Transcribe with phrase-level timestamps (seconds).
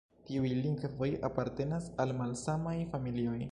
[0.27, 3.41] Tiuj lingvoj apartenas al malsamaj familioj.